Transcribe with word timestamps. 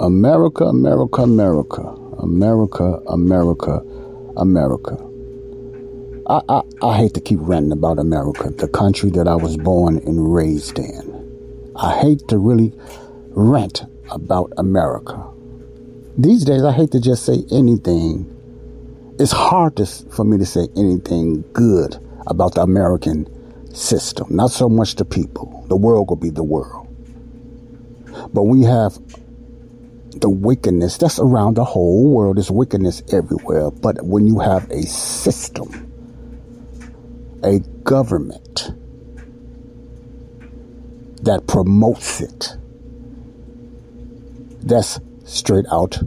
America, 0.00 0.64
America, 0.64 1.20
America, 1.20 1.82
America, 2.20 3.02
America, 3.06 3.84
America. 4.38 4.96
I, 6.26 6.40
I, 6.48 6.62
I 6.82 6.96
hate 6.96 7.12
to 7.14 7.20
keep 7.20 7.38
ranting 7.42 7.72
about 7.72 7.98
America, 7.98 8.48
the 8.48 8.66
country 8.66 9.10
that 9.10 9.28
I 9.28 9.34
was 9.34 9.58
born 9.58 9.98
and 9.98 10.34
raised 10.34 10.78
in. 10.78 11.74
I 11.76 11.98
hate 11.98 12.26
to 12.28 12.38
really 12.38 12.72
rant 13.32 13.82
about 14.10 14.54
America. 14.56 15.22
These 16.16 16.46
days, 16.46 16.62
I 16.62 16.72
hate 16.72 16.92
to 16.92 17.00
just 17.00 17.26
say 17.26 17.44
anything. 17.52 18.24
It's 19.18 19.32
hard 19.32 19.76
to, 19.76 19.84
for 19.84 20.24
me 20.24 20.38
to 20.38 20.46
say 20.46 20.66
anything 20.78 21.44
good 21.52 21.98
about 22.26 22.54
the 22.54 22.62
American 22.62 23.28
system. 23.74 24.34
Not 24.34 24.50
so 24.50 24.70
much 24.70 24.94
the 24.94 25.04
people. 25.04 25.66
The 25.68 25.76
world 25.76 26.08
will 26.08 26.16
be 26.16 26.30
the 26.30 26.42
world. 26.42 26.86
But 28.32 28.44
we 28.44 28.62
have 28.62 28.98
the 30.12 30.28
wickedness 30.28 30.98
that's 30.98 31.18
around 31.18 31.54
the 31.54 31.64
whole 31.64 32.10
world. 32.10 32.38
is 32.38 32.50
wickedness 32.50 33.02
everywhere. 33.12 33.70
But 33.70 34.02
when 34.02 34.26
you 34.26 34.40
have 34.40 34.70
a 34.70 34.82
system, 34.82 35.90
a 37.42 37.60
government 37.84 38.72
that 41.22 41.46
promotes 41.46 42.20
it, 42.20 42.56
that's 44.62 45.00
straight 45.24 45.66
out 45.70 45.98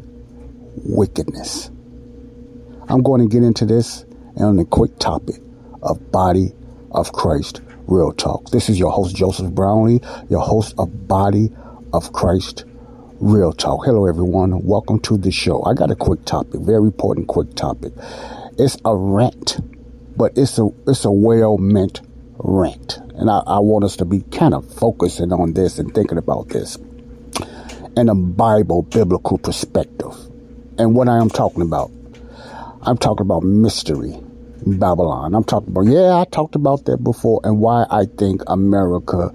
wickedness. 0.76 1.70
I'm 2.88 3.02
going 3.02 3.22
to 3.22 3.28
get 3.28 3.44
into 3.44 3.66
this 3.66 4.06
on 4.36 4.60
a 4.60 4.66
quick 4.66 5.00
topic 5.00 5.36
of 5.82 6.12
body 6.12 6.52
of 6.92 7.12
Christ 7.14 7.62
real 7.88 8.12
talk. 8.14 8.50
This 8.50 8.70
is 8.70 8.80
your 8.80 8.92
host 8.92 9.16
Joseph 9.16 9.52
Brownlee, 9.52 10.02
your 10.30 10.42
host 10.42 10.76
of 10.78 11.08
Body 11.08 11.50
of 11.92 12.12
Christ 12.14 12.66
Real 13.24 13.54
Talk. 13.54 13.86
Hello, 13.86 14.06
everyone. 14.06 14.66
Welcome 14.66 15.00
to 15.04 15.18
the 15.18 15.32
show. 15.32 15.64
I 15.64 15.74
got 15.74 15.90
a 15.90 15.96
quick 15.96 16.26
topic, 16.26 16.60
very 16.60 16.84
important 16.84 17.30
quick 17.30 17.56
topic. 17.56 17.94
It's 18.60 18.76
a 18.84 18.94
rant, 18.94 19.62
but 20.18 20.38
it's 20.38 20.60
a 20.60 20.70
it's 20.86 21.06
a 21.06 21.12
well 21.12 21.58
meant 21.58 22.02
rant, 22.38 22.98
and 23.16 23.30
I, 23.30 23.42
I 23.48 23.60
want 23.60 23.86
us 23.86 23.96
to 23.98 24.06
be 24.06 24.24
kind 24.24 24.54
of 24.54 24.70
focusing 24.74 25.32
on 25.32 25.54
this 25.54 25.80
and 25.80 25.96
thinking 25.96 26.18
about 26.18 26.50
this 26.50 26.78
in 27.96 28.10
a 28.10 28.14
Bible 28.14 28.82
biblical 28.82 29.38
perspective. 29.38 30.14
And 30.78 30.94
what 30.94 31.08
I 31.08 31.22
am 31.22 31.30
talking 31.30 31.62
about, 31.62 31.92
I'm 32.82 32.98
talking 32.98 33.26
about 33.26 33.44
mystery 33.44 34.18
Babylon. 34.68 35.34
I'm 35.34 35.46
talking 35.46 35.70
about 35.70 35.86
yeah, 35.86 36.20
I 36.20 36.26
talked 36.26 36.56
about 36.56 36.84
that 36.88 37.02
before, 37.02 37.40
and 37.46 37.62
why 37.62 37.86
I 37.90 38.04
think 38.04 38.42
America 38.48 39.32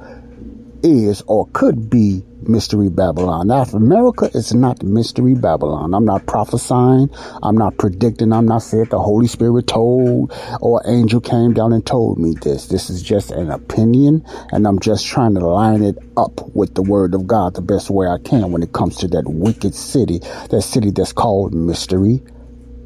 is 0.82 1.22
or 1.22 1.46
could 1.54 1.88
be 1.88 2.22
mystery 2.42 2.88
Babylon. 2.88 3.48
Now, 3.48 3.62
if 3.62 3.74
America 3.74 4.30
is 4.34 4.54
not 4.54 4.82
mystery 4.82 5.34
Babylon, 5.34 5.94
I'm 5.94 6.04
not 6.04 6.26
prophesying, 6.26 7.10
I'm 7.42 7.56
not 7.56 7.76
predicting, 7.78 8.32
I'm 8.32 8.46
not 8.46 8.62
saying 8.62 8.86
the 8.86 8.98
Holy 8.98 9.26
Spirit 9.26 9.66
told 9.66 10.32
or 10.60 10.82
angel 10.86 11.20
came 11.20 11.52
down 11.52 11.72
and 11.72 11.84
told 11.84 12.18
me 12.18 12.34
this. 12.40 12.66
This 12.66 12.90
is 12.90 13.02
just 13.02 13.30
an 13.30 13.50
opinion, 13.50 14.24
and 14.52 14.66
I'm 14.66 14.78
just 14.78 15.06
trying 15.06 15.34
to 15.34 15.46
line 15.46 15.82
it 15.82 15.98
up 16.16 16.54
with 16.54 16.74
the 16.74 16.82
Word 16.82 17.14
of 17.14 17.26
God 17.26 17.54
the 17.54 17.62
best 17.62 17.90
way 17.90 18.06
I 18.06 18.18
can 18.18 18.52
when 18.52 18.62
it 18.62 18.72
comes 18.72 18.96
to 18.98 19.08
that 19.08 19.24
wicked 19.26 19.74
city, 19.74 20.20
that 20.50 20.62
city 20.62 20.90
that's 20.90 21.12
called 21.12 21.54
mystery 21.54 22.22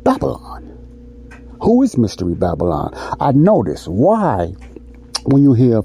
Babylon. 0.02 0.68
Who 1.62 1.82
is 1.82 1.96
mystery 1.96 2.34
Babylon? 2.34 2.92
I 3.20 3.32
notice 3.32 3.86
why 3.86 4.54
when 5.24 5.44
you 5.44 5.54
hear 5.54 5.82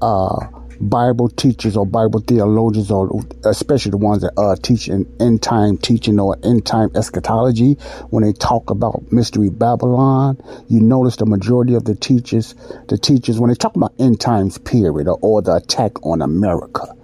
uh, 0.00 0.46
Bible 0.80 1.28
teachers 1.28 1.76
or 1.76 1.86
Bible 1.86 2.20
theologians, 2.20 2.90
or 2.90 3.24
especially 3.44 3.90
the 3.90 3.96
ones 3.96 4.22
that 4.22 4.32
are 4.36 4.56
teaching 4.56 5.06
end 5.20 5.42
time 5.42 5.78
teaching 5.78 6.20
or 6.20 6.36
end 6.42 6.66
time 6.66 6.90
eschatology, 6.94 7.74
when 8.10 8.22
they 8.24 8.32
talk 8.32 8.70
about 8.70 9.10
mystery 9.10 9.50
Babylon, 9.50 10.40
you 10.68 10.80
notice 10.80 11.16
the 11.16 11.26
majority 11.26 11.74
of 11.74 11.84
the 11.84 11.94
teachers, 11.94 12.54
the 12.88 12.98
teachers, 12.98 13.40
when 13.40 13.48
they 13.48 13.56
talk 13.56 13.74
about 13.76 13.92
end 13.98 14.20
times 14.20 14.58
period 14.58 15.08
or, 15.08 15.18
or 15.20 15.42
the 15.42 15.56
attack 15.56 16.04
on 16.04 16.22
America 16.22 16.94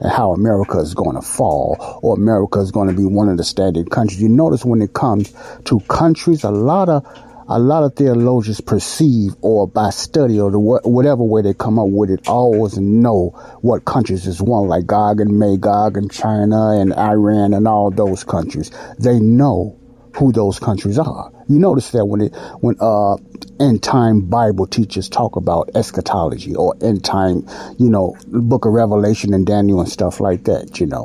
and 0.00 0.10
how 0.12 0.32
America 0.32 0.78
is 0.78 0.94
going 0.94 1.16
to 1.16 1.22
fall 1.22 2.00
or 2.02 2.14
America 2.14 2.60
is 2.60 2.70
going 2.70 2.88
to 2.88 2.94
be 2.94 3.04
one 3.04 3.28
of 3.28 3.36
the 3.36 3.44
standing 3.44 3.84
countries. 3.84 4.22
You 4.22 4.28
notice 4.28 4.64
when 4.64 4.80
it 4.80 4.92
comes 4.92 5.34
to 5.64 5.80
countries, 5.80 6.44
a 6.44 6.50
lot 6.50 6.88
of 6.88 7.04
a 7.50 7.58
lot 7.58 7.82
of 7.82 7.96
theologians 7.96 8.60
perceive 8.60 9.34
or 9.40 9.66
by 9.66 9.88
study 9.88 10.38
or 10.38 10.50
the, 10.50 10.58
whatever 10.58 11.22
way 11.22 11.40
they 11.40 11.54
come 11.54 11.78
up 11.78 11.88
with 11.88 12.10
it, 12.10 12.28
always 12.28 12.76
know 12.78 13.30
what 13.62 13.86
countries 13.86 14.26
is 14.26 14.42
one, 14.42 14.68
like 14.68 14.86
Gog 14.86 15.20
and 15.20 15.38
Magog 15.38 15.96
and 15.96 16.10
China 16.12 16.72
and 16.72 16.92
Iran 16.92 17.54
and 17.54 17.66
all 17.66 17.90
those 17.90 18.22
countries. 18.22 18.70
They 18.98 19.18
know 19.18 19.78
who 20.14 20.30
those 20.30 20.58
countries 20.58 20.98
are. 20.98 21.32
You 21.48 21.58
notice 21.58 21.90
that 21.92 22.04
when 22.04 22.20
it, 22.20 22.34
when, 22.60 22.76
uh, 22.80 23.16
end 23.60 23.82
time 23.82 24.20
Bible 24.28 24.66
teachers 24.66 25.08
talk 25.08 25.36
about 25.36 25.70
eschatology 25.74 26.54
or 26.54 26.74
end 26.82 27.02
time, 27.02 27.46
you 27.78 27.88
know, 27.88 28.14
book 28.26 28.66
of 28.66 28.72
Revelation 28.72 29.32
and 29.32 29.46
Daniel 29.46 29.80
and 29.80 29.88
stuff 29.88 30.20
like 30.20 30.44
that, 30.44 30.80
you 30.80 30.86
know, 30.86 31.04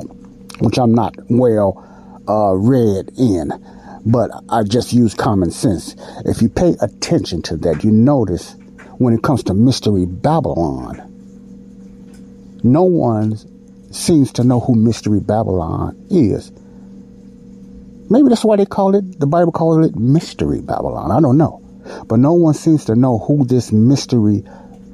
which 0.60 0.78
I'm 0.78 0.94
not 0.94 1.14
well, 1.30 1.82
uh, 2.28 2.52
read 2.52 3.10
in 3.16 3.50
but 4.06 4.30
I 4.48 4.62
just 4.62 4.92
use 4.92 5.14
common 5.14 5.50
sense. 5.50 5.96
If 6.24 6.42
you 6.42 6.48
pay 6.48 6.76
attention 6.80 7.42
to 7.42 7.56
that, 7.58 7.84
you 7.84 7.90
notice 7.90 8.54
when 8.98 9.14
it 9.14 9.22
comes 9.22 9.42
to 9.44 9.54
Mystery 9.54 10.06
Babylon, 10.06 11.10
no 12.62 12.84
one 12.84 13.36
seems 13.92 14.32
to 14.32 14.44
know 14.44 14.60
who 14.60 14.74
Mystery 14.74 15.20
Babylon 15.20 15.96
is. 16.10 16.50
Maybe 18.10 18.28
that's 18.28 18.44
why 18.44 18.56
they 18.56 18.66
call 18.66 18.94
it, 18.94 19.18
the 19.18 19.26
Bible 19.26 19.52
calls 19.52 19.86
it 19.86 19.96
Mystery 19.96 20.60
Babylon. 20.60 21.10
I 21.10 21.20
don't 21.20 21.38
know. 21.38 21.60
But 22.08 22.18
no 22.18 22.32
one 22.34 22.54
seems 22.54 22.84
to 22.86 22.94
know 22.94 23.18
who 23.18 23.44
this 23.44 23.72
Mystery 23.72 24.44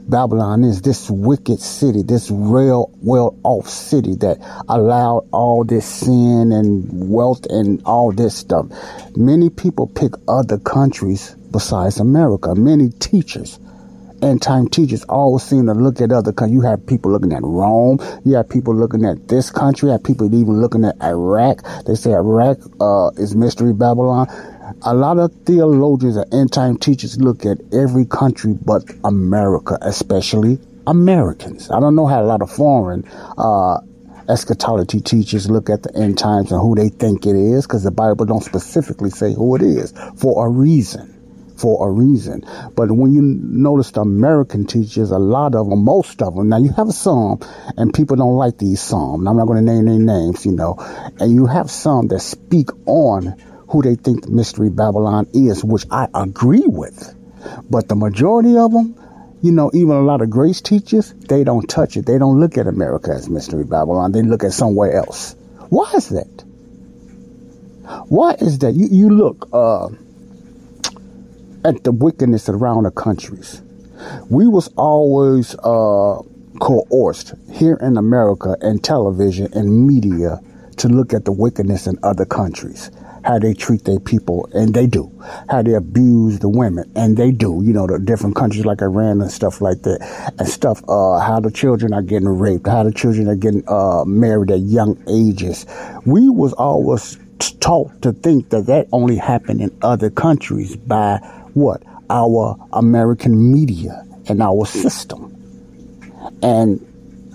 Babylon 0.08 0.64
is 0.64 0.82
this 0.82 1.10
wicked 1.10 1.60
city, 1.60 2.02
this 2.02 2.30
real 2.30 2.90
well 3.02 3.38
off 3.44 3.68
city 3.68 4.14
that 4.16 4.38
allowed 4.68 5.28
all 5.32 5.64
this 5.64 5.86
sin 5.86 6.52
and 6.52 7.10
wealth 7.10 7.46
and 7.46 7.82
all 7.84 8.12
this 8.12 8.36
stuff. 8.36 8.66
Many 9.16 9.50
people 9.50 9.86
pick 9.86 10.12
other 10.26 10.58
countries 10.58 11.34
besides 11.50 12.00
America. 12.00 12.54
Many 12.54 12.90
teachers 12.90 13.58
end 14.22 14.42
time 14.42 14.68
teachers 14.68 15.04
always 15.04 15.42
seem 15.42 15.66
to 15.66 15.72
look 15.74 16.00
at 16.00 16.12
other 16.12 16.32
countries. 16.32 16.54
You 16.54 16.62
have 16.62 16.86
people 16.86 17.10
looking 17.10 17.32
at 17.32 17.42
Rome. 17.42 17.98
You 18.24 18.34
have 18.36 18.48
people 18.48 18.74
looking 18.74 19.04
at 19.04 19.28
this 19.28 19.50
country. 19.50 19.88
You 19.88 19.92
have 19.92 20.04
people 20.04 20.26
even 20.26 20.60
looking 20.60 20.84
at 20.84 21.00
Iraq. 21.02 21.62
They 21.86 21.94
say 21.94 22.12
Iraq 22.12 22.58
uh, 22.80 23.10
is 23.16 23.34
mystery 23.34 23.72
Babylon 23.72 24.28
a 24.82 24.94
lot 24.94 25.18
of 25.18 25.32
theologians 25.46 26.16
and 26.16 26.34
end 26.34 26.52
time 26.52 26.76
teachers 26.78 27.20
look 27.20 27.44
at 27.44 27.58
every 27.72 28.04
country 28.04 28.54
but 28.64 28.84
America, 29.04 29.78
especially 29.82 30.58
Americans. 30.86 31.70
I 31.70 31.80
don't 31.80 31.94
know 31.94 32.06
how 32.06 32.22
a 32.22 32.24
lot 32.24 32.42
of 32.42 32.50
foreign 32.50 33.06
uh, 33.38 33.80
eschatology 34.28 35.00
teachers 35.00 35.50
look 35.50 35.68
at 35.68 35.82
the 35.82 35.94
end 35.96 36.18
times 36.18 36.52
and 36.52 36.60
who 36.60 36.74
they 36.74 36.88
think 36.88 37.26
it 37.26 37.36
is, 37.36 37.66
because 37.66 37.84
the 37.84 37.90
Bible 37.90 38.24
don't 38.24 38.42
specifically 38.42 39.10
say 39.10 39.34
who 39.34 39.56
it 39.56 39.62
is 39.62 39.92
for 40.16 40.46
a 40.46 40.48
reason. 40.48 41.16
For 41.58 41.86
a 41.86 41.92
reason. 41.92 42.42
But 42.74 42.90
when 42.90 43.12
you 43.12 43.20
notice 43.20 43.90
the 43.90 44.00
American 44.00 44.66
teachers, 44.66 45.10
a 45.10 45.18
lot 45.18 45.54
of 45.54 45.68
them, 45.68 45.84
most 45.84 46.22
of 46.22 46.34
them, 46.34 46.48
now 46.48 46.56
you 46.56 46.72
have 46.72 46.90
some, 46.92 47.38
and 47.76 47.92
people 47.92 48.16
don't 48.16 48.36
like 48.36 48.56
these 48.56 48.80
some. 48.80 49.28
I'm 49.28 49.36
not 49.36 49.46
going 49.46 49.64
to 49.64 49.72
name 49.72 49.86
any 49.86 49.98
names, 49.98 50.46
you 50.46 50.52
know, 50.52 50.76
and 51.18 51.34
you 51.34 51.44
have 51.44 51.70
some 51.70 52.08
that 52.08 52.20
speak 52.20 52.70
on 52.86 53.36
who 53.70 53.82
they 53.82 53.94
think 53.94 54.24
the 54.24 54.30
Mystery 54.30 54.68
Babylon 54.68 55.28
is, 55.32 55.64
which 55.64 55.84
I 55.90 56.08
agree 56.12 56.64
with. 56.66 57.14
But 57.70 57.88
the 57.88 57.94
majority 57.94 58.56
of 58.58 58.72
them, 58.72 58.96
you 59.42 59.52
know, 59.52 59.70
even 59.72 59.92
a 59.92 60.02
lot 60.02 60.20
of 60.20 60.28
grace 60.28 60.60
teachers, 60.60 61.12
they 61.14 61.44
don't 61.44 61.66
touch 61.68 61.96
it. 61.96 62.04
They 62.04 62.18
don't 62.18 62.40
look 62.40 62.58
at 62.58 62.66
America 62.66 63.12
as 63.12 63.30
Mystery 63.30 63.64
Babylon. 63.64 64.12
They 64.12 64.22
look 64.22 64.42
at 64.42 64.52
somewhere 64.52 64.92
else. 64.92 65.36
Why 65.68 65.90
is 65.94 66.08
that? 66.08 66.44
Why 68.08 68.34
is 68.34 68.58
that? 68.58 68.72
You, 68.74 68.88
you 68.90 69.08
look 69.08 69.48
uh, 69.52 69.88
at 71.64 71.84
the 71.84 71.92
wickedness 71.92 72.48
around 72.48 72.84
the 72.84 72.90
countries. 72.90 73.62
We 74.28 74.48
was 74.48 74.68
always 74.76 75.54
uh, 75.54 76.22
coerced 76.60 77.34
here 77.52 77.78
in 77.80 77.96
America 77.96 78.56
and 78.60 78.82
television 78.82 79.52
and 79.52 79.86
media 79.86 80.40
to 80.78 80.88
look 80.88 81.14
at 81.14 81.24
the 81.24 81.32
wickedness 81.32 81.86
in 81.86 81.98
other 82.02 82.24
countries 82.24 82.90
how 83.24 83.38
they 83.38 83.54
treat 83.54 83.84
their 83.84 84.00
people, 84.00 84.48
and 84.52 84.74
they 84.74 84.86
do. 84.86 85.10
How 85.48 85.62
they 85.62 85.74
abuse 85.74 86.38
the 86.38 86.48
women, 86.48 86.90
and 86.96 87.16
they 87.16 87.30
do. 87.30 87.60
You 87.64 87.72
know, 87.72 87.86
the 87.86 87.98
different 87.98 88.36
countries 88.36 88.64
like 88.64 88.82
Iran 88.82 89.20
and 89.20 89.30
stuff 89.30 89.60
like 89.60 89.82
that, 89.82 90.34
and 90.38 90.48
stuff. 90.48 90.82
Uh, 90.88 91.18
how 91.18 91.40
the 91.40 91.50
children 91.50 91.92
are 91.92 92.02
getting 92.02 92.28
raped, 92.28 92.66
how 92.66 92.82
the 92.82 92.92
children 92.92 93.28
are 93.28 93.36
getting 93.36 93.64
uh, 93.68 94.04
married 94.04 94.50
at 94.50 94.60
young 94.60 95.02
ages. 95.08 95.66
We 96.04 96.28
was 96.28 96.52
always 96.54 97.18
taught 97.60 98.02
to 98.02 98.12
think 98.12 98.50
that 98.50 98.66
that 98.66 98.88
only 98.92 99.16
happened 99.16 99.60
in 99.60 99.76
other 99.82 100.10
countries 100.10 100.76
by 100.76 101.18
what 101.54 101.82
our 102.10 102.56
American 102.72 103.52
media 103.52 104.04
and 104.28 104.42
our 104.42 104.66
system, 104.66 105.34
and 106.42 106.86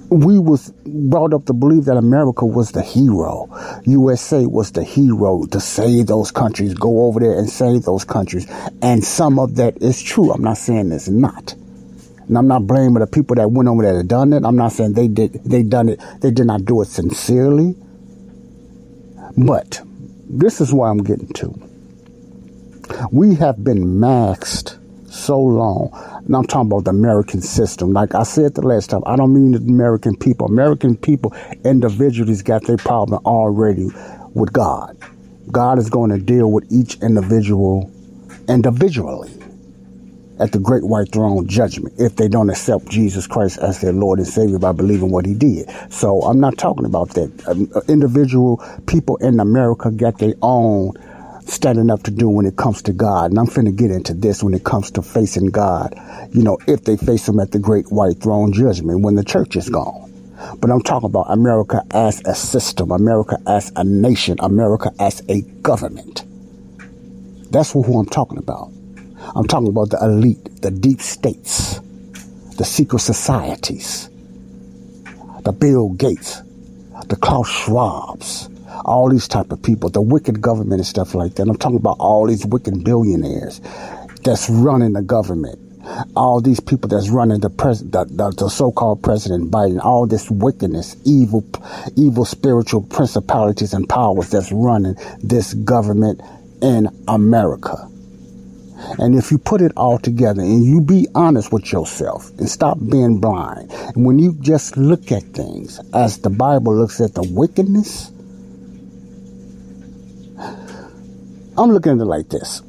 we 0.09 0.37
was 0.39 0.71
brought 0.85 1.33
up 1.33 1.45
to 1.45 1.53
believe 1.53 1.85
that 1.85 1.97
America 1.97 2.45
was 2.45 2.71
the 2.71 2.81
hero. 2.81 3.47
USA 3.85 4.45
was 4.45 4.71
the 4.71 4.83
hero 4.83 5.45
to 5.47 5.59
save 5.59 6.07
those 6.07 6.31
countries, 6.31 6.73
go 6.73 7.05
over 7.05 7.19
there 7.19 7.37
and 7.37 7.49
save 7.49 7.83
those 7.83 8.03
countries. 8.03 8.47
And 8.81 9.03
some 9.03 9.39
of 9.39 9.55
that 9.55 9.81
is 9.81 10.01
true. 10.01 10.31
I'm 10.31 10.43
not 10.43 10.57
saying 10.57 10.91
it's 10.91 11.07
not. 11.07 11.53
And 12.27 12.37
I'm 12.37 12.47
not 12.47 12.65
blaming 12.65 12.99
the 12.99 13.07
people 13.07 13.35
that 13.35 13.51
went 13.51 13.69
over 13.69 13.83
there 13.83 13.99
and 13.99 14.09
done 14.09 14.33
it. 14.33 14.43
I'm 14.45 14.55
not 14.55 14.71
saying 14.71 14.93
they 14.93 15.07
did 15.07 15.33
they 15.43 15.63
done 15.63 15.89
it. 15.89 15.99
They 16.21 16.31
did 16.31 16.47
not 16.47 16.65
do 16.65 16.81
it 16.81 16.87
sincerely. 16.87 17.75
But 19.37 19.81
this 20.29 20.61
is 20.61 20.73
why 20.73 20.89
I'm 20.89 21.03
getting 21.03 21.27
to. 21.27 21.53
We 23.11 23.35
have 23.35 23.63
been 23.63 23.99
masked 23.99 24.77
so 25.09 25.39
long. 25.39 25.91
And 26.25 26.35
I'm 26.35 26.45
talking 26.45 26.71
about 26.71 26.85
the 26.85 26.89
American 26.89 27.41
system. 27.41 27.93
Like 27.93 28.15
I 28.15 28.23
said 28.23 28.55
the 28.55 28.61
last 28.61 28.89
time, 28.89 29.03
I 29.05 29.15
don't 29.15 29.33
mean 29.33 29.51
the 29.51 29.59
American 29.59 30.15
people. 30.15 30.47
American 30.47 30.97
people 30.97 31.35
individually 31.63 32.35
got 32.43 32.65
their 32.65 32.77
problem 32.77 33.23
already 33.25 33.89
with 34.33 34.51
God. 34.51 34.97
God 35.51 35.77
is 35.77 35.89
going 35.89 36.09
to 36.09 36.17
deal 36.17 36.51
with 36.51 36.65
each 36.71 36.99
individual 37.01 37.91
individually 38.49 39.31
at 40.39 40.51
the 40.51 40.59
great 40.59 40.83
white 40.83 41.11
throne 41.11 41.47
judgment 41.47 41.93
if 41.97 42.15
they 42.15 42.27
don't 42.27 42.49
accept 42.49 42.89
Jesus 42.89 43.27
Christ 43.27 43.59
as 43.59 43.79
their 43.79 43.93
Lord 43.93 44.19
and 44.19 44.27
Savior 44.27 44.59
by 44.59 44.71
believing 44.71 45.11
what 45.11 45.25
he 45.25 45.33
did. 45.33 45.69
So 45.89 46.21
I'm 46.23 46.39
not 46.39 46.57
talking 46.57 46.85
about 46.85 47.09
that. 47.11 47.47
Um, 47.47 47.71
individual 47.87 48.63
people 48.87 49.15
in 49.17 49.39
America 49.39 49.91
got 49.91 50.17
their 50.17 50.33
own 50.41 50.93
standing 51.45 51.89
up 51.89 52.03
to 52.03 52.11
do 52.11 52.27
when 52.27 52.45
it 52.45 52.55
comes 52.55 52.81
to 52.83 52.93
God. 52.93 53.31
And 53.31 53.39
I'm 53.39 53.47
finna 53.47 53.75
get 53.75 53.91
into 53.91 54.13
this 54.13 54.43
when 54.43 54.53
it 54.53 54.63
comes 54.63 54.91
to 54.91 55.01
facing 55.01 55.47
God. 55.47 55.95
You 56.31 56.43
know, 56.43 56.57
if 56.67 56.83
they 56.83 56.97
face 56.97 57.27
him 57.27 57.39
at 57.39 57.51
the 57.51 57.59
great 57.59 57.91
white 57.91 58.19
throne 58.19 58.51
judgment 58.51 59.01
when 59.01 59.15
the 59.15 59.23
church 59.23 59.55
is 59.55 59.69
gone. 59.69 60.11
But 60.59 60.69
I'm 60.69 60.81
talking 60.81 61.07
about 61.07 61.27
America 61.29 61.83
as 61.91 62.21
a 62.25 62.35
system, 62.35 62.91
America 62.91 63.37
as 63.47 63.71
a 63.75 63.83
nation, 63.83 64.37
America 64.39 64.91
as 64.99 65.21
a 65.29 65.41
government. 65.41 66.23
That's 67.51 67.71
who 67.71 67.99
I'm 67.99 68.05
talking 68.05 68.37
about. 68.37 68.71
I'm 69.35 69.47
talking 69.47 69.69
about 69.69 69.91
the 69.91 69.99
elite, 70.03 70.61
the 70.61 70.71
deep 70.71 71.01
states, 71.01 71.79
the 72.57 72.65
secret 72.65 72.99
societies, 72.99 74.09
the 75.41 75.53
Bill 75.53 75.89
Gates, 75.89 76.41
the 77.07 77.15
Klaus 77.15 77.49
Schwabs, 77.49 78.49
all 78.85 79.09
these 79.09 79.27
type 79.27 79.51
of 79.51 79.61
people, 79.61 79.89
the 79.89 80.01
wicked 80.01 80.39
government 80.41 80.79
and 80.79 80.85
stuff 80.85 81.15
like 81.15 81.35
that. 81.35 81.47
I'm 81.47 81.57
talking 81.57 81.77
about 81.77 81.97
all 81.99 82.27
these 82.27 82.45
wicked 82.45 82.83
billionaires 82.83 83.59
that's 84.23 84.49
running 84.49 84.93
the 84.93 85.01
government. 85.01 85.59
All 86.15 86.41
these 86.41 86.59
people 86.59 86.89
that's 86.89 87.09
running 87.09 87.41
the 87.41 87.49
president, 87.49 87.91
the, 87.91 88.05
the, 88.05 88.31
the 88.31 88.49
so-called 88.49 89.03
President 89.03 89.51
Biden, 89.51 89.83
all 89.83 90.07
this 90.07 90.31
wickedness, 90.31 90.95
evil, 91.05 91.43
evil 91.95 92.25
spiritual 92.25 92.81
principalities 92.81 93.73
and 93.73 93.87
powers 93.87 94.29
that's 94.31 94.51
running 94.51 94.95
this 95.21 95.53
government 95.53 96.21
in 96.61 96.89
America. 97.07 97.75
And 98.97 99.15
if 99.15 99.31
you 99.31 99.37
put 99.37 99.61
it 99.61 99.71
all 99.77 99.99
together 99.99 100.41
and 100.41 100.63
you 100.63 100.81
be 100.81 101.07
honest 101.13 101.51
with 101.51 101.71
yourself 101.71 102.29
and 102.39 102.49
stop 102.49 102.77
being 102.89 103.19
blind, 103.19 103.71
and 103.71 104.05
when 104.05 104.17
you 104.19 104.35
just 104.41 104.77
look 104.77 105.11
at 105.11 105.23
things 105.23 105.79
as 105.93 106.19
the 106.19 106.29
Bible 106.29 106.75
looks 106.75 106.99
at 106.99 107.13
the 107.13 107.23
wickedness, 107.31 108.11
I'm 111.57 111.71
looking 111.71 111.93
at 111.93 111.99
it 111.99 112.05
like 112.05 112.27
this. 112.27 112.61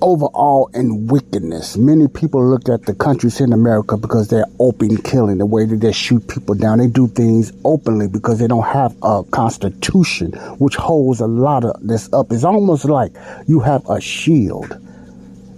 Overall, 0.00 0.70
in 0.72 1.08
wickedness, 1.08 1.76
many 1.76 2.06
people 2.06 2.48
look 2.48 2.68
at 2.68 2.86
the 2.86 2.94
countries 2.94 3.40
in 3.40 3.52
America 3.52 3.96
because 3.96 4.28
they're 4.28 4.46
open 4.60 4.98
killing, 4.98 5.38
the 5.38 5.46
way 5.46 5.64
that 5.64 5.80
they 5.80 5.90
shoot 5.90 6.26
people 6.28 6.54
down. 6.54 6.78
They 6.78 6.86
do 6.86 7.08
things 7.08 7.52
openly 7.64 8.06
because 8.06 8.38
they 8.38 8.46
don't 8.46 8.64
have 8.64 8.96
a 9.02 9.24
constitution 9.24 10.32
which 10.58 10.76
holds 10.76 11.20
a 11.20 11.26
lot 11.26 11.64
of 11.64 11.76
this 11.84 12.12
up. 12.12 12.30
It's 12.30 12.44
almost 12.44 12.84
like 12.84 13.12
you 13.48 13.58
have 13.60 13.88
a 13.90 14.00
shield 14.00 14.76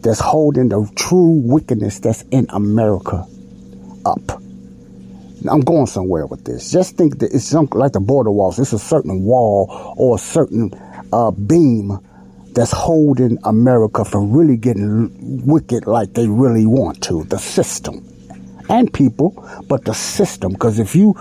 that's 0.00 0.20
holding 0.20 0.70
the 0.70 0.90
true 0.96 1.40
wickedness 1.44 1.98
that's 1.98 2.22
in 2.30 2.46
America 2.50 3.26
up. 4.06 4.33
I'm 5.50 5.60
going 5.60 5.86
somewhere 5.86 6.26
with 6.26 6.44
this. 6.44 6.70
Just 6.70 6.96
think 6.96 7.18
that 7.18 7.32
it's 7.32 7.44
some, 7.44 7.68
like 7.72 7.92
the 7.92 8.00
border 8.00 8.30
walls. 8.30 8.58
It's 8.58 8.72
a 8.72 8.78
certain 8.78 9.24
wall 9.24 9.94
or 9.96 10.16
a 10.16 10.18
certain 10.18 10.72
uh, 11.12 11.30
beam 11.30 11.98
that's 12.52 12.72
holding 12.72 13.38
America 13.44 14.04
from 14.04 14.32
really 14.32 14.56
getting 14.56 15.46
wicked 15.46 15.86
like 15.86 16.14
they 16.14 16.28
really 16.28 16.66
want 16.66 17.02
to. 17.04 17.24
The 17.24 17.38
system 17.38 18.06
and 18.68 18.92
people, 18.92 19.32
but 19.68 19.84
the 19.84 19.92
system. 19.92 20.52
Because 20.52 20.78
if 20.78 20.94
you 20.94 21.14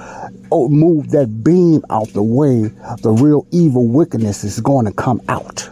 oh, 0.52 0.70
move 0.70 1.12
that 1.12 1.44
beam 1.44 1.84
out 1.90 2.08
the 2.10 2.24
way, 2.24 2.70
the 3.02 3.12
real 3.12 3.46
evil 3.52 3.88
wickedness 3.88 4.44
is 4.44 4.60
going 4.60 4.86
to 4.86 4.94
come 4.94 5.22
out. 5.28 5.70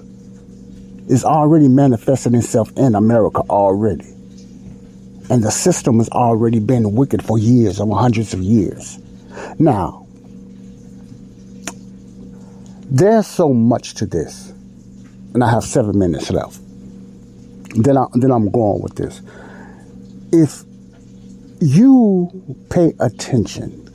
It's 1.07 1.23
already 1.23 1.67
manifesting 1.67 2.35
itself 2.35 2.71
in 2.77 2.95
America 2.95 3.41
already. 3.49 4.15
And 5.31 5.41
the 5.41 5.49
system 5.49 5.99
has 5.99 6.09
already 6.09 6.59
been 6.59 6.93
wicked 6.93 7.23
for 7.23 7.39
years, 7.39 7.79
over 7.79 7.95
hundreds 7.95 8.33
of 8.33 8.41
years. 8.41 8.99
Now, 9.57 10.05
there's 12.81 13.27
so 13.27 13.53
much 13.53 13.93
to 13.95 14.05
this. 14.05 14.49
And 15.33 15.41
I 15.41 15.49
have 15.49 15.63
seven 15.63 15.97
minutes 15.97 16.29
left. 16.31 16.59
Then, 17.81 17.95
I, 17.95 18.07
then 18.15 18.29
I'm 18.29 18.51
going 18.51 18.81
with 18.81 18.95
this. 18.95 19.21
If 20.33 20.65
you 21.61 22.29
pay 22.69 22.91
attention 22.99 23.87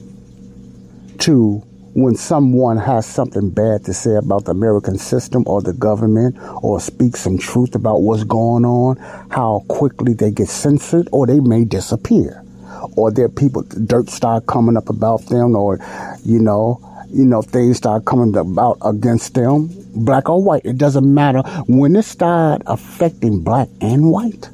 to 1.18 1.62
when 1.96 2.14
someone 2.14 2.76
has 2.76 3.06
something 3.06 3.48
bad 3.48 3.82
to 3.82 3.94
say 3.94 4.16
about 4.16 4.44
the 4.44 4.50
American 4.50 4.98
system 4.98 5.42
or 5.46 5.62
the 5.62 5.72
government 5.72 6.36
or 6.62 6.78
speak 6.78 7.16
some 7.16 7.38
truth 7.38 7.74
about 7.74 8.02
what's 8.02 8.22
going 8.22 8.66
on, 8.66 8.96
how 9.30 9.64
quickly 9.68 10.12
they 10.12 10.30
get 10.30 10.46
censored 10.46 11.08
or 11.10 11.26
they 11.26 11.40
may 11.40 11.64
disappear. 11.64 12.44
Or 12.98 13.10
their 13.10 13.30
people, 13.30 13.62
dirt 13.62 14.10
start 14.10 14.46
coming 14.46 14.76
up 14.76 14.90
about 14.90 15.24
them 15.28 15.56
or, 15.56 15.78
you 16.22 16.38
know, 16.38 16.82
you 17.08 17.24
know, 17.24 17.40
things 17.40 17.78
start 17.78 18.04
coming 18.04 18.36
about 18.36 18.76
against 18.84 19.32
them, 19.32 19.70
black 19.94 20.28
or 20.28 20.42
white. 20.42 20.66
It 20.66 20.76
doesn't 20.76 21.14
matter. 21.14 21.40
When 21.66 21.96
it 21.96 22.02
start 22.02 22.60
affecting 22.66 23.42
black 23.42 23.68
and 23.80 24.10
white, 24.10 24.50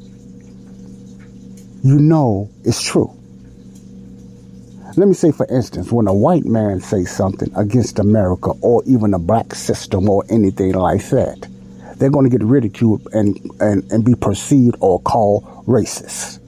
you 1.83 1.99
know 1.99 2.49
it's 2.63 2.81
true. 2.81 3.13
Let 4.95 5.07
me 5.07 5.15
say, 5.15 5.31
for 5.31 5.47
instance, 5.47 5.91
when 5.91 6.07
a 6.07 6.13
white 6.13 6.45
man 6.45 6.79
says 6.79 7.09
something 7.09 7.51
against 7.55 7.97
America 7.97 8.51
or 8.61 8.83
even 8.85 9.15
a 9.15 9.19
black 9.19 9.55
system 9.55 10.07
or 10.07 10.23
anything 10.29 10.73
like 10.73 11.03
that, 11.09 11.47
they're 11.97 12.11
going 12.11 12.29
to 12.29 12.37
get 12.37 12.45
ridiculed 12.45 13.07
and, 13.11 13.39
and, 13.59 13.91
and 13.91 14.05
be 14.05 14.13
perceived 14.13 14.75
or 14.81 15.01
called 15.01 15.45
racist. 15.65 16.39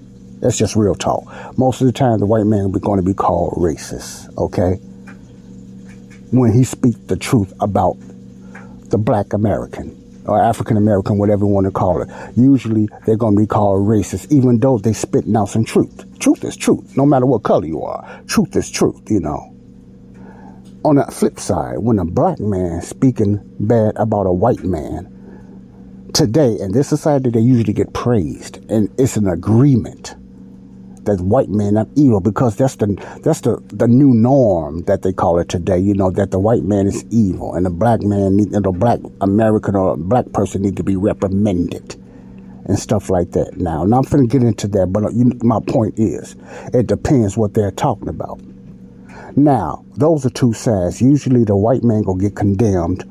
That's 0.41 0.59
just 0.59 0.75
real 0.75 0.93
talk. 0.93 1.23
Most 1.57 1.81
of 1.81 1.87
the 1.87 1.93
time, 1.93 2.19
the 2.19 2.27
white 2.27 2.45
man 2.45 2.69
is 2.69 2.81
going 2.81 2.99
to 2.99 3.05
be 3.05 3.15
called 3.15 3.53
racist, 3.53 4.31
okay? 4.37 4.75
When 6.29 6.53
he 6.53 6.63
speaks 6.63 6.99
the 6.99 7.17
truth 7.17 7.51
about 7.59 7.97
the 8.89 8.99
black 8.99 9.33
American 9.33 9.99
or 10.27 10.41
African 10.41 10.77
American, 10.77 11.17
whatever 11.17 11.45
you 11.45 11.51
want 11.51 11.65
to 11.65 11.71
call 11.71 12.01
it. 12.01 12.09
Usually 12.35 12.87
they're 13.05 13.17
going 13.17 13.35
to 13.35 13.41
be 13.41 13.47
called 13.47 13.87
racist, 13.87 14.31
even 14.31 14.59
though 14.59 14.77
they 14.77 14.93
spitting 14.93 15.35
out 15.35 15.49
some 15.49 15.65
truth. 15.65 16.05
Truth 16.19 16.43
is 16.43 16.55
truth, 16.55 16.95
no 16.97 17.05
matter 17.05 17.25
what 17.25 17.43
color 17.43 17.65
you 17.65 17.81
are. 17.83 18.21
Truth 18.27 18.55
is 18.55 18.69
truth, 18.69 19.09
you 19.09 19.19
know. 19.19 19.51
On 20.83 20.95
the 20.95 21.05
flip 21.05 21.39
side, 21.39 21.79
when 21.79 21.99
a 21.99 22.05
black 22.05 22.39
man 22.39 22.81
speaking 22.81 23.39
bad 23.59 23.93
about 23.95 24.27
a 24.27 24.33
white 24.33 24.63
man, 24.63 25.11
today 26.13 26.57
in 26.59 26.71
this 26.71 26.87
society 26.87 27.29
they 27.29 27.39
usually 27.39 27.73
get 27.73 27.93
praised, 27.93 28.59
and 28.69 28.93
it's 28.99 29.17
an 29.17 29.27
agreement 29.27 30.15
that 31.05 31.21
white 31.21 31.49
men 31.49 31.77
are 31.77 31.87
evil 31.95 32.19
because 32.19 32.55
that's 32.55 32.75
the 32.77 32.87
that's 33.23 33.41
the 33.41 33.61
the 33.67 33.87
new 33.87 34.13
norm 34.13 34.81
that 34.83 35.01
they 35.01 35.13
call 35.13 35.39
it 35.39 35.49
today. 35.49 35.79
You 35.79 35.93
know 35.93 36.11
that 36.11 36.31
the 36.31 36.39
white 36.39 36.63
man 36.63 36.87
is 36.87 37.05
evil 37.11 37.53
and 37.55 37.65
the 37.65 37.69
black 37.69 38.01
man, 38.01 38.37
need, 38.37 38.51
and 38.53 38.65
the 38.65 38.71
black 38.71 38.99
American 39.21 39.75
or 39.75 39.97
black 39.97 40.31
person 40.33 40.61
need 40.63 40.77
to 40.77 40.83
be 40.83 40.95
reprimanded. 40.95 41.95
and 42.67 42.79
stuff 42.79 43.09
like 43.09 43.31
that. 43.31 43.57
Now, 43.57 43.83
I'm 43.83 43.89
not 43.89 44.09
going 44.09 44.27
to 44.27 44.31
get 44.39 44.45
into 44.45 44.67
that, 44.69 44.87
but 44.87 45.03
uh, 45.03 45.09
you, 45.09 45.31
my 45.43 45.59
point 45.67 45.99
is, 45.99 46.35
it 46.73 46.87
depends 46.87 47.37
what 47.37 47.53
they're 47.53 47.71
talking 47.71 48.09
about. 48.09 48.41
Now, 49.35 49.85
those 49.95 50.25
are 50.25 50.29
two 50.31 50.53
sides. 50.53 51.01
Usually, 51.01 51.43
the 51.43 51.55
white 51.55 51.83
man 51.83 52.03
will 52.03 52.15
get 52.15 52.35
condemned 52.35 53.03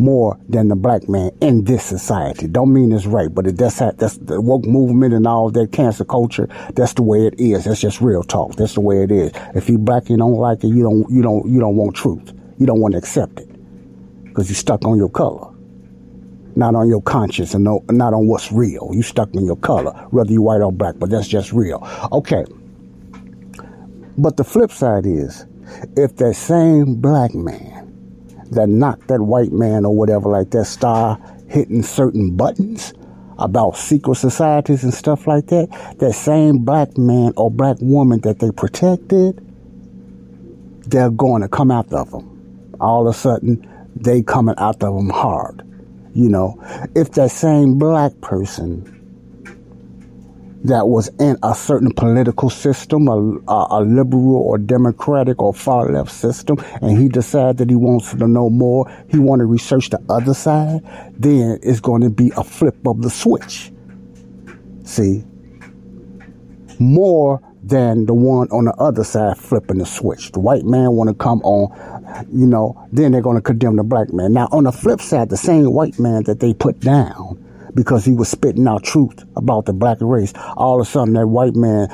more 0.00 0.38
than 0.48 0.68
the 0.68 0.76
black 0.76 1.08
man 1.08 1.30
in 1.40 1.64
this 1.64 1.84
society. 1.84 2.48
Don't 2.48 2.72
mean 2.72 2.90
it's 2.90 3.06
right, 3.06 3.32
but 3.32 3.46
it, 3.46 3.58
that's 3.58 3.78
how, 3.78 3.92
that's 3.92 4.16
the 4.16 4.40
woke 4.40 4.64
movement 4.64 5.12
and 5.12 5.26
all 5.26 5.50
that 5.50 5.72
cancer 5.72 6.04
culture. 6.04 6.48
That's 6.74 6.94
the 6.94 7.02
way 7.02 7.26
it 7.26 7.38
is. 7.38 7.64
That's 7.64 7.80
just 7.80 8.00
real 8.00 8.22
talk. 8.22 8.56
That's 8.56 8.74
the 8.74 8.80
way 8.80 9.04
it 9.04 9.12
is. 9.12 9.30
If 9.54 9.68
you 9.68 9.78
black, 9.78 10.08
you 10.08 10.16
don't 10.16 10.34
like 10.34 10.64
it. 10.64 10.68
You 10.68 10.82
don't 10.82 11.10
you 11.10 11.22
don't 11.22 11.46
you 11.46 11.60
don't 11.60 11.76
want 11.76 11.94
truth. 11.94 12.32
You 12.58 12.66
don't 12.66 12.80
want 12.80 12.92
to 12.92 12.98
accept 12.98 13.38
it 13.38 13.48
because 14.24 14.48
you're 14.48 14.56
stuck 14.56 14.84
on 14.84 14.96
your 14.96 15.10
color, 15.10 15.52
not 16.56 16.74
on 16.74 16.88
your 16.88 17.02
conscience 17.02 17.52
and 17.52 17.64
no, 17.64 17.84
not 17.90 18.14
on 18.14 18.26
what's 18.26 18.50
real. 18.50 18.90
You 18.92 19.02
stuck 19.02 19.28
on 19.36 19.44
your 19.44 19.56
color, 19.56 19.92
whether 20.10 20.32
you 20.32 20.40
white 20.42 20.62
or 20.62 20.72
black. 20.72 20.94
But 20.98 21.10
that's 21.10 21.28
just 21.28 21.52
real. 21.52 21.86
Okay. 22.10 22.44
But 24.16 24.36
the 24.36 24.44
flip 24.44 24.70
side 24.70 25.06
is, 25.06 25.46
if 25.96 26.16
that 26.16 26.34
same 26.34 26.96
black 26.96 27.34
man 27.34 27.79
that 28.50 28.68
knocked 28.68 29.08
that 29.08 29.20
white 29.20 29.52
man 29.52 29.84
or 29.84 29.94
whatever 29.94 30.28
like 30.28 30.50
that 30.50 30.64
star 30.66 31.18
hitting 31.48 31.82
certain 31.82 32.36
buttons 32.36 32.92
about 33.38 33.76
secret 33.76 34.16
societies 34.16 34.84
and 34.84 34.92
stuff 34.92 35.26
like 35.26 35.46
that, 35.46 35.68
that 35.98 36.12
same 36.12 36.58
black 36.58 36.96
man 36.98 37.32
or 37.36 37.50
black 37.50 37.76
woman 37.80 38.20
that 38.20 38.38
they 38.38 38.50
protected, 38.50 39.44
they're 40.86 41.10
going 41.10 41.42
to 41.42 41.48
come 41.48 41.70
out 41.70 41.92
of 41.92 42.10
them. 42.10 42.76
All 42.80 43.08
of 43.08 43.14
a 43.14 43.18
sudden, 43.18 43.66
they 43.96 44.22
coming 44.22 44.54
out 44.58 44.82
of 44.82 44.94
them 44.94 45.10
hard. 45.10 45.66
You 46.14 46.28
know, 46.28 46.58
if 46.94 47.12
that 47.12 47.30
same 47.30 47.78
black 47.78 48.20
person 48.20 48.99
that 50.64 50.86
was 50.86 51.08
in 51.18 51.36
a 51.42 51.54
certain 51.54 51.92
political 51.92 52.50
system, 52.50 53.08
a, 53.08 53.16
a, 53.50 53.66
a, 53.70 53.80
liberal 53.80 54.36
or 54.36 54.58
democratic 54.58 55.40
or 55.40 55.54
far 55.54 55.90
left 55.90 56.10
system, 56.10 56.58
and 56.82 56.98
he 56.98 57.08
decided 57.08 57.58
that 57.58 57.70
he 57.70 57.76
wants 57.76 58.10
to 58.10 58.28
know 58.28 58.50
more, 58.50 58.84
he 59.08 59.18
want 59.18 59.40
to 59.40 59.46
research 59.46 59.90
the 59.90 60.00
other 60.10 60.34
side, 60.34 60.82
then 61.16 61.58
it's 61.62 61.80
going 61.80 62.02
to 62.02 62.10
be 62.10 62.30
a 62.36 62.44
flip 62.44 62.76
of 62.86 63.00
the 63.02 63.10
switch. 63.10 63.72
See? 64.84 65.24
More 66.78 67.40
than 67.62 68.06
the 68.06 68.14
one 68.14 68.48
on 68.48 68.64
the 68.64 68.74
other 68.74 69.04
side 69.04 69.38
flipping 69.38 69.78
the 69.78 69.86
switch. 69.86 70.32
The 70.32 70.40
white 70.40 70.64
man 70.64 70.92
want 70.92 71.08
to 71.08 71.14
come 71.14 71.40
on, 71.42 72.26
you 72.32 72.46
know, 72.46 72.86
then 72.92 73.12
they're 73.12 73.20
going 73.20 73.36
to 73.36 73.42
condemn 73.42 73.76
the 73.76 73.84
black 73.84 74.12
man. 74.12 74.32
Now, 74.32 74.48
on 74.50 74.64
the 74.64 74.72
flip 74.72 75.00
side, 75.00 75.30
the 75.30 75.36
same 75.36 75.72
white 75.72 75.98
man 75.98 76.24
that 76.24 76.40
they 76.40 76.52
put 76.52 76.80
down 76.80 77.46
because 77.74 78.04
he 78.04 78.12
was 78.12 78.28
spitting 78.28 78.66
out 78.66 78.84
truth 78.84 79.24
about 79.36 79.66
the 79.66 79.72
black 79.72 79.98
race. 80.00 80.32
All 80.56 80.80
of 80.80 80.86
a 80.86 80.90
sudden, 80.90 81.14
that 81.14 81.26
white 81.26 81.54
man 81.54 81.88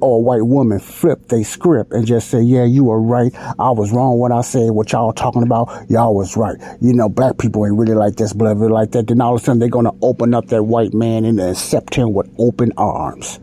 or 0.00 0.22
white 0.22 0.44
woman 0.44 0.78
flipped 0.78 1.28
their 1.28 1.44
script 1.44 1.92
and 1.92 2.06
just 2.06 2.30
say, 2.30 2.40
yeah, 2.40 2.64
you 2.64 2.84
were 2.84 3.00
right. 3.00 3.32
I 3.58 3.70
was 3.70 3.92
wrong 3.92 4.18
when 4.18 4.32
I 4.32 4.40
said 4.40 4.70
what 4.70 4.92
y'all 4.92 5.12
talking 5.12 5.42
about. 5.42 5.90
Y'all 5.90 6.14
was 6.14 6.36
right. 6.36 6.56
You 6.80 6.92
know, 6.92 7.08
black 7.08 7.38
people 7.38 7.66
ain't 7.66 7.76
really 7.76 7.94
like 7.94 8.16
this, 8.16 8.32
blah, 8.32 8.54
blah, 8.54 8.68
like 8.68 8.92
that. 8.92 9.06
Then 9.06 9.20
all 9.20 9.34
of 9.34 9.40
a 9.40 9.44
sudden, 9.44 9.60
they're 9.60 9.68
going 9.68 9.86
to 9.86 9.94
open 10.02 10.34
up 10.34 10.46
that 10.48 10.64
white 10.64 10.94
man 10.94 11.24
and 11.24 11.40
accept 11.40 11.94
him 11.94 12.12
with 12.12 12.28
open 12.38 12.72
arms. 12.76 13.40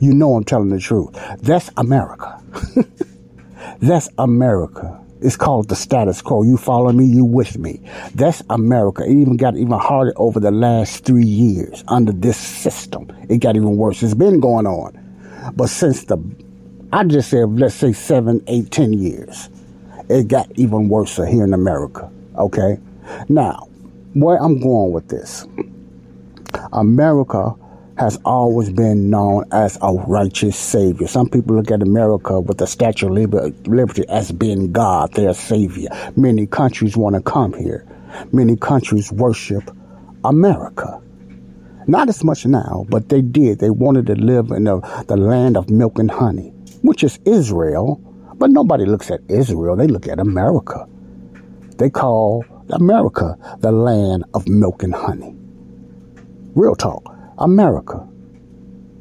You 0.00 0.14
know 0.14 0.36
I'm 0.36 0.44
telling 0.44 0.68
the 0.68 0.78
truth. 0.78 1.10
That's 1.40 1.70
America. 1.76 2.40
That's 3.80 4.08
America. 4.16 4.97
It's 5.20 5.36
called 5.36 5.68
the 5.68 5.76
status 5.76 6.22
quo. 6.22 6.42
You 6.44 6.56
follow 6.56 6.92
me, 6.92 7.04
you 7.04 7.24
with 7.24 7.58
me. 7.58 7.80
That's 8.14 8.42
America. 8.50 9.02
It 9.02 9.10
even 9.10 9.36
got 9.36 9.56
even 9.56 9.78
harder 9.78 10.12
over 10.16 10.38
the 10.38 10.50
last 10.50 11.04
three 11.04 11.26
years 11.26 11.82
under 11.88 12.12
this 12.12 12.36
system. 12.36 13.10
It 13.28 13.38
got 13.38 13.56
even 13.56 13.76
worse. 13.76 14.02
It's 14.02 14.14
been 14.14 14.40
going 14.40 14.66
on. 14.66 15.52
But 15.56 15.68
since 15.68 16.04
the, 16.04 16.18
I 16.92 17.04
just 17.04 17.30
said, 17.30 17.58
let's 17.58 17.74
say 17.74 17.92
seven, 17.92 18.42
eight, 18.46 18.70
ten 18.70 18.92
years, 18.92 19.48
it 20.08 20.28
got 20.28 20.50
even 20.56 20.88
worse 20.88 21.16
here 21.16 21.44
in 21.44 21.52
America. 21.52 22.10
Okay? 22.36 22.78
Now, 23.28 23.68
where 24.14 24.40
I'm 24.40 24.60
going 24.60 24.92
with 24.92 25.08
this, 25.08 25.46
America 26.72 27.54
has 27.98 28.18
always 28.24 28.70
been 28.70 29.10
known 29.10 29.44
as 29.50 29.76
a 29.82 29.92
righteous 29.92 30.56
savior. 30.56 31.08
Some 31.08 31.28
people 31.28 31.56
look 31.56 31.70
at 31.70 31.82
America 31.82 32.40
with 32.40 32.58
the 32.58 32.66
Statue 32.66 33.06
of 33.06 33.66
Liberty 33.66 34.04
as 34.08 34.30
being 34.30 34.70
God, 34.70 35.12
their 35.14 35.34
savior. 35.34 35.88
Many 36.16 36.46
countries 36.46 36.96
want 36.96 37.16
to 37.16 37.22
come 37.22 37.52
here. 37.54 37.86
Many 38.32 38.56
countries 38.56 39.10
worship 39.10 39.70
America. 40.24 41.02
Not 41.88 42.08
as 42.08 42.22
much 42.22 42.46
now, 42.46 42.86
but 42.88 43.08
they 43.08 43.20
did. 43.20 43.58
They 43.58 43.70
wanted 43.70 44.06
to 44.06 44.14
live 44.14 44.50
in 44.50 44.64
the, 44.64 44.80
the 45.08 45.16
land 45.16 45.56
of 45.56 45.68
milk 45.68 45.98
and 45.98 46.10
honey, 46.10 46.50
which 46.82 47.02
is 47.02 47.18
Israel. 47.24 48.00
But 48.34 48.50
nobody 48.50 48.84
looks 48.84 49.10
at 49.10 49.20
Israel. 49.28 49.74
They 49.74 49.88
look 49.88 50.06
at 50.06 50.20
America. 50.20 50.86
They 51.78 51.90
call 51.90 52.44
America 52.70 53.36
the 53.60 53.72
land 53.72 54.24
of 54.34 54.46
milk 54.46 54.84
and 54.84 54.94
honey. 54.94 55.34
Real 56.54 56.76
talk. 56.76 57.17
America. 57.38 58.06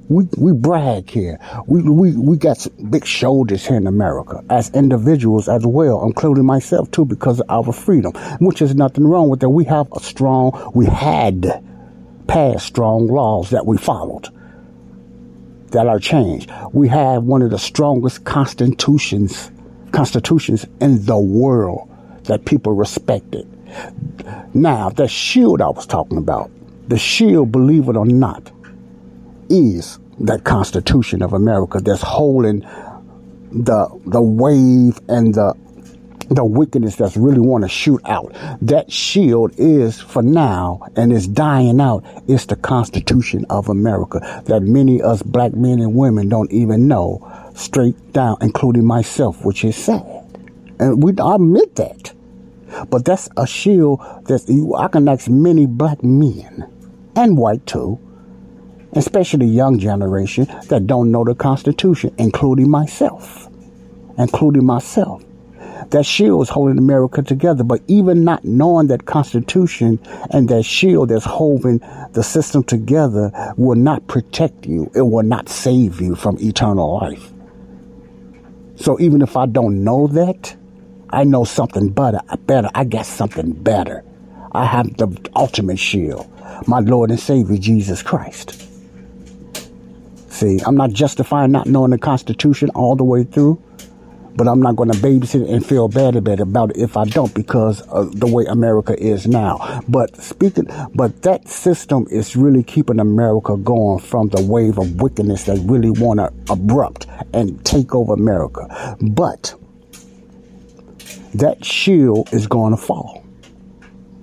We, 0.09 0.25
we 0.37 0.53
brag 0.53 1.09
here. 1.09 1.37
We, 1.65 1.81
we, 1.81 2.15
we 2.15 2.37
got 2.37 2.65
big 2.89 3.05
shoulders 3.05 3.67
here 3.67 3.75
in 3.75 3.87
America 3.87 4.41
as 4.49 4.69
individuals 4.69 5.49
as 5.49 5.65
well, 5.65 6.05
including 6.05 6.45
myself 6.45 6.89
too, 6.91 7.03
because 7.03 7.41
of 7.41 7.67
our 7.67 7.73
freedom, 7.73 8.13
which 8.39 8.61
is 8.61 8.73
nothing 8.73 9.05
wrong 9.05 9.27
with 9.27 9.41
that. 9.41 9.49
We 9.49 9.65
have 9.65 9.91
a 9.91 9.99
strong, 9.99 10.71
we 10.73 10.85
had 10.85 11.61
passed 12.27 12.67
strong 12.67 13.07
laws 13.07 13.49
that 13.49 13.65
we 13.65 13.77
followed 13.77 14.29
that 15.71 15.87
are 15.87 15.99
changed. 15.99 16.51
We 16.71 16.87
have 16.87 17.23
one 17.23 17.41
of 17.41 17.49
the 17.49 17.59
strongest 17.59 18.23
constitutions, 18.23 19.51
constitutions 19.91 20.65
in 20.79 21.05
the 21.05 21.19
world 21.19 21.89
that 22.23 22.45
people 22.45 22.71
respected. 22.73 23.45
Now, 24.53 24.89
the 24.89 25.07
shield 25.09 25.61
I 25.61 25.69
was 25.69 25.85
talking 25.85 26.17
about, 26.17 26.49
the 26.87 26.97
shield, 26.97 27.51
believe 27.51 27.89
it 27.89 27.95
or 27.95 28.05
not, 28.05 28.51
is 29.49 29.99
that 30.19 30.43
Constitution 30.43 31.21
of 31.21 31.33
America 31.33 31.79
that's 31.79 32.01
holding 32.01 32.61
the 33.51 33.87
the 34.05 34.21
wave 34.21 34.99
and 35.07 35.33
the 35.33 35.53
the 36.29 36.43
wickedness 36.43 36.97
that's 36.97 37.15
really 37.15 37.39
want 37.39 37.63
to 37.63 37.69
shoot 37.69 38.01
out. 38.05 38.35
That 38.61 38.91
shield 38.91 39.53
is 39.57 40.01
for 40.01 40.21
now 40.21 40.87
and 40.95 41.13
is 41.13 41.27
dying 41.27 41.79
out. 41.79 42.03
It's 42.27 42.45
the 42.45 42.57
Constitution 42.57 43.45
of 43.49 43.69
America 43.69 44.43
that 44.45 44.61
many 44.61 45.01
us 45.01 45.21
black 45.23 45.53
men 45.53 45.79
and 45.79 45.95
women 45.95 46.27
don't 46.27 46.51
even 46.51 46.87
know 46.87 47.25
straight 47.55 48.11
down, 48.11 48.37
including 48.41 48.85
myself, 48.85 49.45
which 49.45 49.63
is 49.63 49.77
sad. 49.77 50.25
And 50.79 51.01
we 51.01 51.13
I 51.17 51.35
admit 51.35 51.75
that. 51.75 52.13
But 52.89 53.05
that's 53.05 53.29
a 53.37 53.47
shield 53.47 53.99
that 54.25 54.43
I 54.77 54.87
can 54.89 55.07
ask 55.07 55.29
many 55.29 55.65
black 55.65 56.03
men 56.03 56.69
and 57.17 57.37
white 57.37 57.65
too, 57.65 57.99
especially 58.93 59.47
young 59.47 59.79
generation 59.79 60.45
that 60.69 60.87
don't 60.87 61.11
know 61.11 61.23
the 61.23 61.35
Constitution, 61.35 62.13
including 62.17 62.69
myself, 62.69 63.49
including 64.17 64.65
myself. 64.65 65.23
That 65.89 66.05
shield 66.05 66.41
is 66.43 66.49
holding 66.49 66.77
America 66.77 67.21
together, 67.21 67.63
but 67.63 67.81
even 67.87 68.23
not 68.23 68.43
knowing 68.43 68.87
that 68.87 69.05
Constitution 69.05 69.99
and 70.31 70.49
that 70.49 70.63
shield 70.63 71.09
that's 71.09 71.23
holding 71.23 71.79
the 72.11 72.23
system 72.23 72.63
together 72.63 73.31
will 73.57 73.77
not 73.77 74.05
protect 74.07 74.65
you. 74.65 74.91
It 74.93 75.01
will 75.01 75.23
not 75.23 75.49
save 75.49 76.01
you 76.01 76.15
from 76.15 76.37
eternal 76.39 76.97
life. 76.97 77.31
So 78.75 78.99
even 78.99 79.21
if 79.21 79.37
I 79.37 79.45
don't 79.45 79.83
know 79.83 80.07
that, 80.07 80.55
I 81.09 81.23
know 81.23 81.45
something 81.45 81.89
better. 81.89 82.19
Better. 82.45 82.69
I 82.75 82.83
got 82.83 83.05
something 83.05 83.51
better. 83.53 84.03
I 84.51 84.65
have 84.65 84.97
the 84.97 85.29
ultimate 85.35 85.79
shield 85.79 86.31
my 86.65 86.79
Lord 86.79 87.11
and 87.11 87.19
Savior, 87.19 87.57
Jesus 87.57 88.01
Christ. 88.01 88.63
See, 90.29 90.59
I'm 90.65 90.75
not 90.75 90.91
justifying 90.91 91.51
not 91.51 91.67
knowing 91.67 91.91
the 91.91 91.97
Constitution 91.97 92.69
all 92.71 92.95
the 92.95 93.03
way 93.03 93.23
through, 93.23 93.61
but 94.35 94.47
I'm 94.47 94.61
not 94.61 94.75
going 94.75 94.91
to 94.91 94.97
babysit 94.97 95.51
and 95.51 95.65
feel 95.65 95.87
bad 95.87 96.15
about 96.15 96.71
it 96.71 96.77
if 96.77 96.95
I 96.95 97.05
don't 97.05 97.33
because 97.33 97.81
of 97.81 98.19
the 98.19 98.27
way 98.27 98.45
America 98.45 98.95
is 99.01 99.25
now. 99.25 99.81
But 99.87 100.15
speaking, 100.21 100.67
but 100.93 101.23
that 101.23 101.47
system 101.47 102.05
is 102.11 102.35
really 102.35 102.63
keeping 102.63 102.99
America 102.99 103.57
going 103.57 103.99
from 103.99 104.29
the 104.29 104.41
wave 104.41 104.77
of 104.77 105.01
wickedness 105.01 105.45
that 105.45 105.57
really 105.65 105.89
want 105.89 106.19
to 106.19 106.31
abrupt 106.53 107.07
and 107.33 107.63
take 107.65 107.95
over 107.95 108.13
America. 108.13 108.95
But 109.01 109.55
that 111.33 111.65
shield 111.65 112.31
is 112.31 112.45
going 112.45 112.75
to 112.75 112.81
fall. 112.81 113.26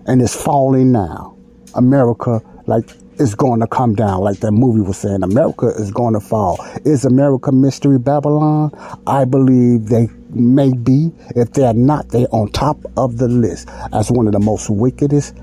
And 0.06 0.20
it's 0.20 0.34
falling 0.34 0.92
now. 0.92 1.36
America 1.74 2.40
like 2.66 2.88
is 3.18 3.34
going 3.34 3.60
to 3.60 3.66
come 3.66 3.94
down, 3.94 4.20
like 4.20 4.40
that 4.40 4.52
movie 4.52 4.80
was 4.80 4.98
saying. 4.98 5.22
America 5.22 5.68
is 5.68 5.90
going 5.90 6.14
to 6.14 6.20
fall. 6.20 6.58
Is 6.84 7.04
America 7.04 7.52
Mystery 7.52 7.98
Babylon? 7.98 8.72
I 9.06 9.24
believe 9.24 9.86
they 9.86 10.08
may 10.30 10.72
be. 10.72 11.12
If 11.36 11.52
they're 11.52 11.74
not, 11.74 12.08
they're 12.08 12.26
on 12.32 12.50
top 12.50 12.78
of 12.96 13.18
the 13.18 13.28
list 13.28 13.68
as 13.92 14.10
one 14.10 14.26
of 14.26 14.32
the 14.32 14.40
most 14.40 14.68
wickedest 14.70 15.36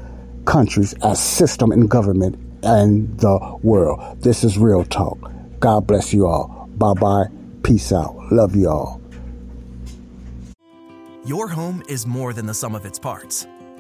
countries 0.46 0.94
as 1.04 1.20
system 1.20 1.72
and 1.72 1.90
government 1.90 2.36
and 2.64 3.18
the 3.20 3.60
world. 3.64 4.22
This 4.22 4.44
is 4.44 4.58
Real 4.58 4.84
Talk. 4.84 5.32
God 5.60 5.88
bless 5.88 6.14
you 6.14 6.28
all. 6.28 6.70
Bye 6.78 6.94
bye. 6.94 7.26
Peace 7.64 7.92
out. 7.92 8.16
Love 8.32 8.56
you 8.56 8.70
all. 8.70 9.02
Your 11.24 11.48
home 11.48 11.84
is 11.88 12.08
more 12.08 12.34
than 12.34 12.48
the 12.48 12.54
sum 12.54 12.74
of 12.74 12.86
its 12.86 12.98
parts, 12.98 13.46